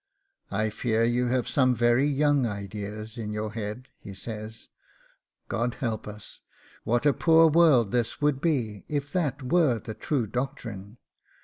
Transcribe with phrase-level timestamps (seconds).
[0.49, 4.67] "I fear you have some very young ideas in your head," he says.
[5.47, 6.39] "God help us,
[6.83, 10.97] what a poor world this would be if that were the true doctrine!